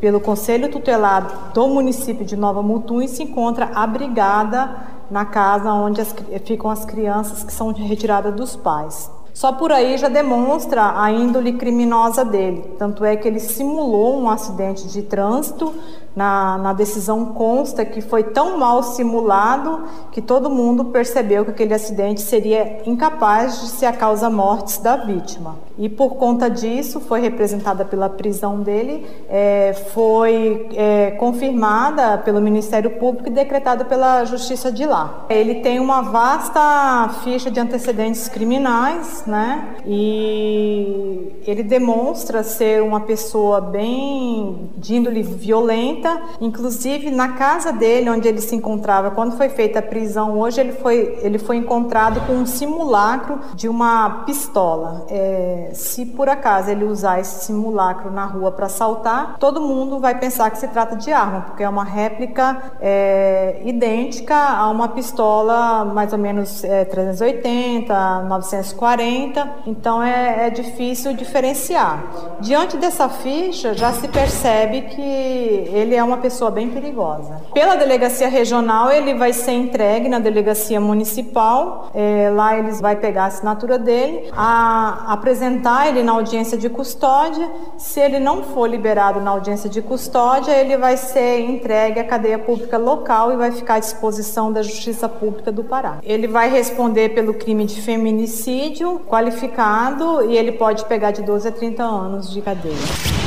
pelo 0.00 0.20
Conselho 0.20 0.70
Tutelar 0.70 1.50
do 1.54 1.68
município 1.68 2.24
de 2.24 2.36
Nova 2.36 2.62
Mutum 2.62 3.00
e 3.00 3.08
se 3.08 3.22
encontra 3.22 3.70
abrigada 3.74 4.76
na 5.10 5.24
casa 5.24 5.72
onde 5.72 6.00
as, 6.00 6.14
ficam 6.44 6.70
as 6.70 6.84
crianças 6.84 7.42
que 7.42 7.52
são 7.52 7.72
retiradas 7.72 8.34
dos 8.34 8.56
pais. 8.56 9.10
Só 9.32 9.52
por 9.52 9.72
aí 9.72 9.96
já 9.96 10.08
demonstra 10.08 11.00
a 11.00 11.10
índole 11.10 11.54
criminosa 11.54 12.24
dele. 12.24 12.74
Tanto 12.78 13.04
é 13.04 13.16
que 13.16 13.26
ele 13.26 13.40
simulou 13.40 14.20
um 14.20 14.28
acidente 14.28 14.86
de 14.88 15.02
trânsito 15.02 15.74
na, 16.14 16.58
na 16.58 16.72
decisão 16.72 17.26
consta 17.26 17.84
que 17.84 18.00
foi 18.00 18.24
tão 18.24 18.58
mal 18.58 18.82
simulado 18.82 19.84
que 20.10 20.20
todo 20.20 20.50
mundo 20.50 20.86
percebeu 20.86 21.44
que 21.44 21.50
aquele 21.50 21.74
acidente 21.74 22.20
seria 22.20 22.82
incapaz 22.84 23.60
de 23.60 23.68
ser 23.68 23.86
a 23.86 23.92
causa 23.92 24.28
mortes 24.28 24.78
da 24.78 24.96
vítima. 24.96 25.56
E 25.78 25.88
por 25.88 26.16
conta 26.16 26.50
disso, 26.50 27.00
foi 27.00 27.20
representada 27.20 27.84
pela 27.84 28.08
prisão 28.08 28.60
dele, 28.60 29.06
é, 29.28 29.72
foi 29.94 30.68
é, 30.74 31.12
confirmada 31.12 32.18
pelo 32.18 32.40
Ministério 32.40 32.90
Público 32.90 33.28
e 33.28 33.32
decretada 33.32 33.84
pela 33.84 34.24
Justiça 34.24 34.70
de 34.70 34.84
lá. 34.84 35.24
Ele 35.30 35.56
tem 35.56 35.80
uma 35.80 36.02
vasta 36.02 37.08
ficha 37.22 37.50
de 37.50 37.58
antecedentes 37.58 38.28
criminais, 38.28 39.24
né? 39.26 39.76
E 39.86 41.32
ele 41.46 41.62
demonstra 41.62 42.42
ser 42.42 42.82
uma 42.82 43.00
pessoa 43.00 43.60
bem 43.60 44.70
de 44.76 44.96
índole 44.96 45.22
violenta 45.22 45.99
Inclusive, 46.40 47.10
na 47.10 47.32
casa 47.32 47.72
dele, 47.72 48.10
onde 48.10 48.28
ele 48.28 48.40
se 48.40 48.54
encontrava, 48.54 49.10
quando 49.10 49.36
foi 49.36 49.48
feita 49.48 49.78
a 49.78 49.82
prisão, 49.82 50.38
hoje 50.38 50.60
ele 50.60 50.72
foi, 50.72 51.18
ele 51.22 51.38
foi 51.38 51.56
encontrado 51.56 52.20
com 52.26 52.34
um 52.34 52.46
simulacro 52.46 53.40
de 53.54 53.68
uma 53.68 54.22
pistola. 54.24 55.06
É, 55.08 55.70
se 55.72 56.06
por 56.06 56.28
acaso 56.28 56.70
ele 56.70 56.84
usar 56.84 57.20
esse 57.20 57.44
simulacro 57.44 58.10
na 58.10 58.24
rua 58.24 58.52
para 58.52 58.66
assaltar, 58.66 59.36
todo 59.38 59.60
mundo 59.60 59.98
vai 59.98 60.18
pensar 60.18 60.50
que 60.50 60.58
se 60.58 60.68
trata 60.68 60.96
de 60.96 61.12
arma, 61.12 61.42
porque 61.42 61.62
é 61.62 61.68
uma 61.68 61.84
réplica 61.84 62.74
é, 62.80 63.60
idêntica 63.64 64.34
a 64.34 64.68
uma 64.68 64.88
pistola 64.88 65.84
mais 65.84 66.12
ou 66.12 66.18
menos 66.18 66.64
é, 66.64 66.84
380, 66.84 68.22
940. 68.22 69.50
Então 69.66 70.02
é, 70.02 70.46
é 70.46 70.50
difícil 70.50 71.14
diferenciar. 71.14 72.02
Diante 72.40 72.76
dessa 72.76 73.08
ficha, 73.08 73.74
já 73.74 73.92
se 73.92 74.08
percebe 74.08 74.82
que 74.82 75.00
ele 75.00 75.89
ele 75.90 75.96
é 75.96 76.04
uma 76.04 76.18
pessoa 76.18 76.52
bem 76.52 76.70
perigosa. 76.70 77.42
Pela 77.52 77.74
delegacia 77.74 78.28
regional, 78.28 78.92
ele 78.92 79.12
vai 79.14 79.32
ser 79.32 79.52
entregue 79.52 80.08
na 80.08 80.20
delegacia 80.20 80.80
municipal. 80.80 81.90
É, 81.92 82.30
lá 82.30 82.56
eles 82.56 82.80
vai 82.80 82.94
pegar 82.94 83.24
a 83.24 83.26
assinatura 83.26 83.76
dele, 83.76 84.30
a, 84.32 85.12
apresentar 85.12 85.88
ele 85.88 86.04
na 86.04 86.12
audiência 86.12 86.56
de 86.56 86.68
custódia. 86.68 87.50
Se 87.76 87.98
ele 87.98 88.20
não 88.20 88.44
for 88.44 88.68
liberado 88.68 89.20
na 89.20 89.32
audiência 89.32 89.68
de 89.68 89.82
custódia, 89.82 90.52
ele 90.52 90.76
vai 90.76 90.96
ser 90.96 91.40
entregue 91.40 91.98
à 91.98 92.04
cadeia 92.04 92.38
pública 92.38 92.78
local 92.78 93.32
e 93.32 93.36
vai 93.36 93.50
ficar 93.50 93.74
à 93.74 93.78
disposição 93.80 94.52
da 94.52 94.62
Justiça 94.62 95.08
Pública 95.08 95.50
do 95.50 95.64
Pará. 95.64 95.98
Ele 96.04 96.28
vai 96.28 96.48
responder 96.48 97.10
pelo 97.10 97.34
crime 97.34 97.64
de 97.64 97.82
feminicídio 97.82 99.00
qualificado 99.08 100.30
e 100.30 100.36
ele 100.36 100.52
pode 100.52 100.84
pegar 100.84 101.10
de 101.10 101.22
12 101.22 101.48
a 101.48 101.52
30 101.52 101.82
anos 101.82 102.30
de 102.30 102.40
cadeia. 102.40 103.19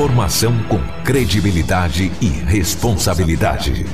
Informação 0.00 0.58
com 0.62 0.80
credibilidade 1.04 2.10
e 2.22 2.26
responsabilidade. 2.26 3.84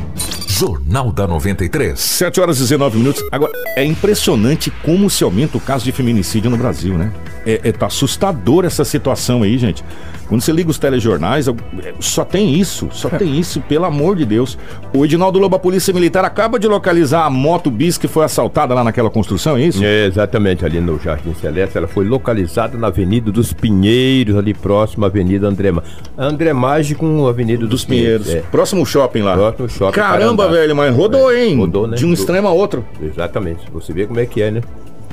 Jornal 0.47 1.11
da 1.11 1.27
93. 1.27 1.99
7 1.99 2.41
horas 2.41 2.59
e 2.59 2.61
19 2.61 2.99
minutos. 2.99 3.25
Agora, 3.33 3.53
é 3.75 3.85
impressionante 3.85 4.71
como 4.85 5.11
se 5.11 5.25
aumenta 5.25 5.57
o 5.57 5.61
caso 5.61 5.85
de 5.85 5.91
feminicídio 5.91 6.49
no 6.49 6.57
Brasil, 6.57 6.97
né? 6.97 7.13
É, 7.47 7.61
é 7.63 7.73
tá 7.73 7.87
assustador 7.87 8.65
essa 8.65 8.85
situação 8.85 9.43
aí, 9.43 9.57
gente. 9.57 9.83
Quando 10.29 10.41
você 10.41 10.51
liga 10.51 10.69
os 10.69 10.79
telejornais, 10.79 11.47
é, 11.47 11.55
só 12.01 12.25
tem 12.25 12.55
isso, 12.55 12.89
só 12.91 13.09
tem 13.09 13.35
isso, 13.39 13.61
pelo 13.63 13.85
amor 13.85 14.17
de 14.17 14.25
Deus. 14.25 14.59
O 14.93 15.05
Edinaldo 15.05 15.39
Lobo, 15.39 15.57
a 15.57 15.59
Polícia 15.59 15.95
Militar, 15.95 16.25
acaba 16.25 16.59
de 16.59 16.67
localizar 16.67 17.25
a 17.25 17.31
moto 17.31 17.71
bis 17.71 17.97
que 17.97 18.09
foi 18.09 18.25
assaltada 18.25 18.75
lá 18.75 18.83
naquela 18.83 19.09
construção, 19.09 19.57
é 19.57 19.63
isso? 19.63 19.85
É, 19.85 20.07
exatamente, 20.07 20.65
ali 20.65 20.81
no 20.81 20.99
Jardim 20.99 21.33
Celeste. 21.35 21.79
Ela 21.79 21.87
foi 21.87 22.05
localizada 22.05 22.77
na 22.77 22.89
Avenida 22.89 23.31
dos 23.31 23.53
Pinheiros, 23.53 24.37
ali 24.37 24.53
próximo 24.53 25.05
à 25.05 25.09
Avenida 25.09 25.47
André, 25.47 25.73
André 26.19 26.53
Mágico 26.53 27.07
com 27.07 27.27
a 27.27 27.31
Avenida 27.31 27.61
dos, 27.61 27.71
dos 27.71 27.85
Pinheiros. 27.85 28.27
Pinheiros. 28.27 28.47
É. 28.47 28.51
Próximo 28.51 28.85
shopping 28.85 29.23
lá. 29.23 29.35
Próximo 29.35 29.69
shopping. 29.69 29.93
Caramba, 29.93 30.49
velho, 30.49 30.75
mas 30.75 30.95
rodou, 30.95 31.31
é, 31.31 31.47
hein? 31.47 31.57
Rodou, 31.57 31.87
né? 31.87 31.97
De 31.97 32.05
um 32.05 32.13
extremo 32.13 32.49
a 32.49 32.53
outro. 32.53 32.85
Exatamente. 33.01 33.61
Você 33.73 33.93
vê 33.93 34.07
como 34.07 34.19
é 34.19 34.27
que 34.27 34.43
é, 34.43 34.51
né? 34.51 34.61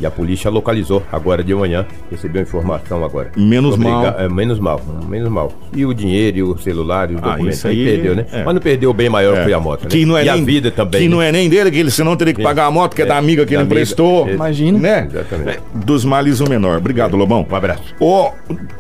E 0.04 0.06
a 0.06 0.12
polícia 0.12 0.52
localizou 0.52 1.02
agora 1.10 1.42
de 1.42 1.56
manhã, 1.56 1.86
recebeu 2.12 2.42
informação 2.42 3.06
agora. 3.06 3.32
Menos 3.38 3.78
mal. 3.78 4.06
É, 4.20 4.28
menos 4.28 4.60
mal, 4.60 4.82
menos 5.08 5.30
mal. 5.30 5.54
E 5.74 5.86
o 5.86 5.94
dinheiro, 5.94 6.38
e 6.38 6.44
o 6.44 6.58
celular, 6.58 7.10
e 7.10 7.16
os 7.16 7.24
ah, 7.24 7.30
documentos. 7.30 7.66
Aí, 7.66 7.80
aí 7.80 7.86
perdeu, 7.86 8.14
né? 8.14 8.26
É. 8.34 8.44
Mas 8.44 8.54
não 8.54 8.62
perdeu 8.62 8.90
o 8.90 8.94
bem 8.94 9.08
maior 9.08 9.38
é. 9.38 9.44
foi 9.46 9.54
a 9.54 9.62
moto, 9.62 9.84
né? 9.84 9.90
Que 9.90 10.06
não 10.06 10.18
é 10.18 10.24
e 10.24 10.26
nem, 10.26 10.42
a 10.42 10.46
vida 10.46 10.72
também. 10.72 11.04
Que 11.04 11.08
né? 11.08 11.16
não 11.16 11.22
é 11.22 11.32
nem 11.32 11.50
dele, 11.50 11.72
que 11.72 11.78
ele 11.78 11.90
senão 11.90 12.18
teria 12.18 12.34
que 12.34 12.44
pagar 12.44 12.66
a 12.66 12.72
moto, 12.72 12.98
que 12.98 13.02
é, 13.02 13.06
da 13.06 13.18
amiga 13.18 13.46
que 13.46 13.54
ele 13.54 13.64
emprestou. 13.64 14.28
Imagina. 14.28 14.78
Né? 14.78 15.08
Exatamente. 15.10 15.60
Dos 15.74 16.04
males 16.04 16.42
o 16.42 16.50
menor. 16.50 16.80
Obrigado, 16.80 17.16
Lobão. 17.16 17.48
Um 17.50 17.56
abraço. 17.56 17.96
Oh, 17.98 18.32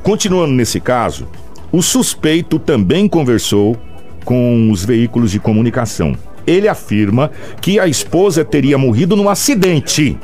continuando 0.03 0.51
nesse 0.51 0.81
caso, 0.81 1.25
o 1.71 1.81
suspeito 1.81 2.59
também 2.59 3.07
conversou 3.07 3.77
com 4.25 4.69
os 4.69 4.83
veículos 4.83 5.31
de 5.31 5.39
comunicação. 5.39 6.17
Ele 6.45 6.67
afirma 6.67 7.31
que 7.61 7.79
a 7.79 7.87
esposa 7.87 8.43
teria 8.43 8.77
morrido 8.77 9.15
num 9.15 9.29
acidente 9.29 10.17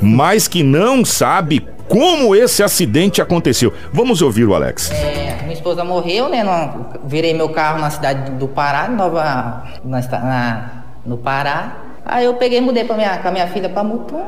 mas 0.00 0.48
que 0.48 0.62
não 0.62 1.04
sabe 1.04 1.66
como 1.88 2.36
esse 2.36 2.62
acidente 2.62 3.20
aconteceu. 3.20 3.72
Vamos 3.92 4.22
ouvir 4.22 4.44
o 4.44 4.54
Alex. 4.54 4.90
É, 4.92 5.42
minha 5.42 5.52
esposa 5.52 5.84
morreu, 5.84 6.28
né? 6.28 6.44
No, 6.44 6.86
virei 7.04 7.34
meu 7.34 7.48
carro 7.48 7.80
na 7.80 7.90
cidade 7.90 8.30
do 8.32 8.46
Pará, 8.46 8.88
Nova, 8.88 9.64
na, 9.84 10.00
na, 10.00 10.70
no 11.04 11.18
Pará. 11.18 11.78
Aí 12.04 12.24
eu 12.24 12.34
peguei, 12.34 12.60
mudei 12.60 12.84
pra 12.84 12.96
minha, 12.96 13.18
com 13.18 13.28
a 13.28 13.30
minha 13.30 13.46
filha 13.48 13.68
para 13.68 13.82
Mutum, 13.82 14.22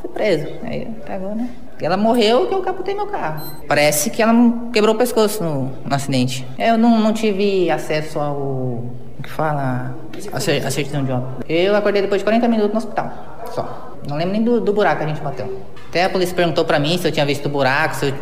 fui 0.00 0.10
preso. 0.10 0.48
Aí 0.64 0.86
pegou, 1.06 1.34
né? 1.34 1.48
Ela 1.80 1.96
morreu 1.96 2.46
que 2.46 2.54
eu 2.54 2.62
capotei 2.62 2.94
meu 2.94 3.06
carro. 3.06 3.42
Parece 3.66 4.08
que 4.08 4.22
ela 4.22 4.32
quebrou 4.72 4.94
o 4.94 4.98
pescoço 4.98 5.42
no, 5.42 5.72
no 5.84 5.94
acidente. 5.94 6.46
Eu 6.56 6.78
não, 6.78 7.00
não 7.00 7.12
tive 7.12 7.70
acesso 7.70 8.20
ao. 8.20 8.36
O 8.36 9.22
que 9.22 9.28
fala? 9.28 9.94
A, 10.32 10.70
certidão 10.70 11.04
de 11.04 11.12
óbito. 11.12 11.44
Eu 11.48 11.74
acordei 11.74 12.02
depois 12.02 12.20
de 12.20 12.24
40 12.24 12.46
minutos 12.48 12.72
no 12.72 12.78
hospital. 12.78 13.31
Só. 13.54 13.92
Não 14.08 14.16
lembro 14.16 14.32
nem 14.32 14.42
do, 14.42 14.60
do 14.60 14.72
buraco 14.72 14.98
que 14.98 15.04
a 15.04 15.08
gente 15.08 15.20
bateu. 15.20 15.62
Até 15.88 16.04
a 16.04 16.10
polícia 16.10 16.34
perguntou 16.34 16.64
pra 16.64 16.78
mim 16.78 16.96
se 16.96 17.06
eu 17.06 17.12
tinha 17.12 17.26
visto 17.26 17.46
o 17.46 17.48
buraco, 17.48 17.94
se 17.94 18.06
eu... 18.08 18.14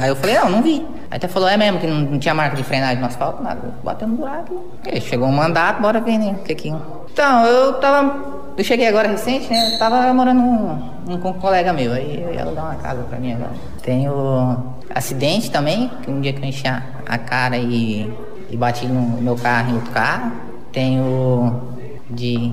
aí 0.00 0.08
eu 0.08 0.16
falei, 0.16 0.36
não, 0.36 0.48
não 0.48 0.62
vi. 0.62 0.86
Aí 1.10 1.16
até 1.16 1.28
falou, 1.28 1.48
é 1.48 1.56
mesmo, 1.56 1.78
que 1.78 1.86
não, 1.86 2.00
não 2.00 2.18
tinha 2.18 2.32
marca 2.32 2.56
de 2.56 2.64
frenagem 2.64 2.98
no 2.98 3.06
asfalto, 3.06 3.42
nada. 3.42 3.60
Bateu 3.84 4.08
no 4.08 4.16
buraco. 4.16 4.70
E 4.90 5.00
chegou 5.00 5.28
um 5.28 5.32
mandato, 5.32 5.82
bora 5.82 6.00
ver, 6.00 6.18
né? 6.18 6.36
Que 6.44 6.54
que... 6.54 6.72
Então, 7.12 7.44
eu 7.44 7.74
tava. 7.74 8.40
Eu 8.56 8.64
cheguei 8.64 8.86
agora 8.86 9.08
recente, 9.08 9.50
né? 9.50 9.74
Eu 9.74 9.78
tava 9.78 10.12
morando 10.14 10.40
um, 10.40 11.18
com 11.20 11.30
um 11.30 11.32
colega 11.34 11.72
meu. 11.72 11.92
Aí 11.92 12.22
eu 12.22 12.32
ia 12.32 12.42
alugar 12.42 12.66
uma 12.66 12.74
casa 12.76 13.02
pra 13.02 13.18
mim 13.18 13.32
agora. 13.32 13.50
Tenho 13.82 14.56
acidente 14.94 15.50
também, 15.50 15.90
que 16.02 16.10
um 16.10 16.20
dia 16.20 16.32
que 16.32 16.40
eu 16.40 16.48
enchi 16.48 16.66
a, 16.68 16.82
a 17.06 17.18
cara 17.18 17.56
e, 17.56 18.12
e 18.48 18.56
bati 18.56 18.86
no 18.86 19.20
meu 19.20 19.36
carro 19.36 19.70
em 19.70 19.74
outro 19.74 19.90
carro. 19.90 20.32
Tenho 20.72 21.60
de. 22.08 22.52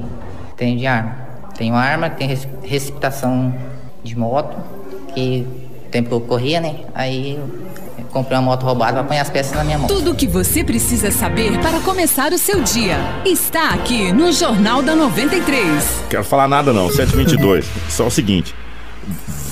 Tenho 0.56 0.78
de 0.78 0.88
arma. 0.88 1.27
Tenho 1.58 1.76
arma, 1.76 2.10
tenho 2.10 2.38
receptação 2.64 3.54
de 4.04 4.18
moto, 4.18 4.56
que 5.14 5.46
tempo 5.92 6.10
que 6.10 6.16
eu 6.16 6.22
corria, 6.22 6.62
né? 6.62 6.76
Aí 6.94 7.40
eu 7.98 8.06
comprei 8.12 8.38
uma 8.38 8.44
moto 8.44 8.64
roubada 8.64 8.94
para 8.94 9.02
apanhar 9.02 9.22
as 9.22 9.30
peças 9.30 9.54
na 9.54 9.64
minha 9.64 9.78
moto. 9.78 9.94
Tudo 9.94 10.12
o 10.12 10.16
que 10.16 10.28
você 10.28 10.64
precisa 10.64 11.10
saber 11.12 11.58
para 11.60 11.80
começar 11.80 12.32
o 12.32 12.38
seu 12.38 12.62
dia 12.62 12.98
está 13.26 13.70
aqui 13.70 14.12
no 14.14 14.32
Jornal 14.32 14.82
da 14.82 14.96
93. 14.96 16.04
Quero 16.10 16.24
falar 16.24 16.48
nada 16.48 16.72
não, 16.72 16.90
722. 16.90 17.66
Só 17.90 18.08
o 18.08 18.12
seguinte, 18.12 18.54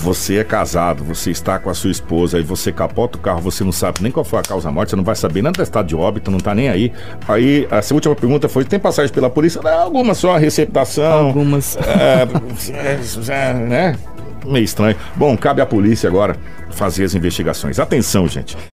você 0.06 0.38
é 0.38 0.44
casado, 0.44 1.04
você 1.04 1.32
está 1.32 1.58
com 1.58 1.68
a 1.68 1.74
sua 1.74 1.90
esposa, 1.90 2.38
e 2.40 2.44
você 2.44 2.72
capota 2.72 3.18
o 3.18 3.22
carro, 3.22 3.42
você 3.42 3.64
não 3.64 3.72
sabe 3.72 4.04
nem 4.04 4.12
qual 4.12 4.24
foi 4.24 4.38
a 4.38 4.44
causa 4.44 4.72
morte, 4.72 4.92
você 4.92 4.96
não 4.96 5.04
vai 5.04 5.16
saber 5.16 5.42
nem 5.42 5.52
do 5.52 5.64
estado 5.64 5.88
de 5.88 5.96
óbito, 5.96 6.30
não 6.30 6.38
está 6.38 6.54
nem 6.54 6.70
aí. 6.70 6.94
Aí, 7.28 7.68
a 7.72 7.82
sua 7.82 7.96
última 7.96 8.16
pergunta 8.16 8.48
foi: 8.48 8.64
tem 8.64 8.80
passagem 8.80 9.12
pela 9.12 9.32
polícia? 9.32 9.60
Não, 9.64 9.72
alguma 9.72 10.14
só, 10.14 10.38
receptação. 10.38 11.28
Algumas. 11.28 11.76
É, 11.78 12.28
é, 12.72 13.00
é, 13.34 13.54
né? 13.54 13.96
Meio 14.46 14.64
estranho. 14.64 14.96
Bom, 15.16 15.36
cabe 15.36 15.60
à 15.60 15.66
polícia 15.66 16.08
agora 16.08 16.38
fazer 16.70 17.04
as 17.04 17.16
investigações. 17.16 17.80
Atenção, 17.80 18.28
gente. 18.28 18.56